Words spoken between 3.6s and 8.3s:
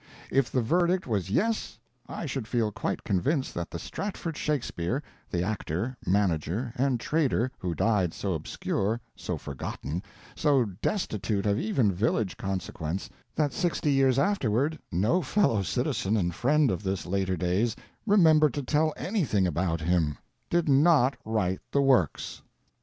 the Stratford Shakespeare, the actor, manager, and trader who died